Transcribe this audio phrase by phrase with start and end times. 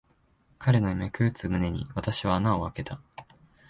[0.57, 2.99] 彼の脈打つ胸に、私は穴をあけた。